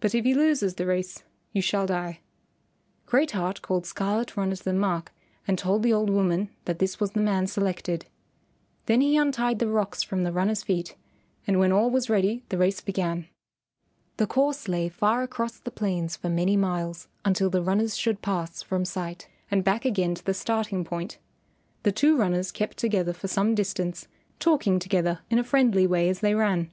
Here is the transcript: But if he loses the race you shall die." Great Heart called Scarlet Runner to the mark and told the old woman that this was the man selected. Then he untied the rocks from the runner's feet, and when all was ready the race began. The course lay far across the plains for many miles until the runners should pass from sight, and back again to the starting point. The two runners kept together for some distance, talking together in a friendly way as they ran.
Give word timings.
But 0.00 0.16
if 0.16 0.24
he 0.24 0.34
loses 0.34 0.74
the 0.74 0.84
race 0.84 1.22
you 1.52 1.62
shall 1.62 1.86
die." 1.86 2.18
Great 3.06 3.30
Heart 3.30 3.62
called 3.62 3.86
Scarlet 3.86 4.36
Runner 4.36 4.56
to 4.56 4.64
the 4.64 4.72
mark 4.72 5.12
and 5.46 5.56
told 5.56 5.84
the 5.84 5.92
old 5.92 6.10
woman 6.10 6.48
that 6.64 6.80
this 6.80 6.98
was 6.98 7.12
the 7.12 7.20
man 7.20 7.46
selected. 7.46 8.06
Then 8.86 9.00
he 9.00 9.16
untied 9.16 9.60
the 9.60 9.68
rocks 9.68 10.02
from 10.02 10.24
the 10.24 10.32
runner's 10.32 10.64
feet, 10.64 10.96
and 11.46 11.60
when 11.60 11.70
all 11.70 11.88
was 11.88 12.10
ready 12.10 12.42
the 12.48 12.58
race 12.58 12.80
began. 12.80 13.28
The 14.16 14.26
course 14.26 14.66
lay 14.66 14.88
far 14.88 15.22
across 15.22 15.56
the 15.60 15.70
plains 15.70 16.16
for 16.16 16.28
many 16.28 16.56
miles 16.56 17.06
until 17.24 17.48
the 17.48 17.62
runners 17.62 17.96
should 17.96 18.22
pass 18.22 18.60
from 18.60 18.84
sight, 18.84 19.28
and 19.52 19.62
back 19.62 19.84
again 19.84 20.16
to 20.16 20.24
the 20.24 20.34
starting 20.34 20.82
point. 20.84 21.18
The 21.84 21.92
two 21.92 22.16
runners 22.16 22.50
kept 22.50 22.76
together 22.76 23.12
for 23.12 23.28
some 23.28 23.54
distance, 23.54 24.08
talking 24.40 24.80
together 24.80 25.20
in 25.30 25.38
a 25.38 25.44
friendly 25.44 25.86
way 25.86 26.08
as 26.08 26.18
they 26.18 26.34
ran. 26.34 26.72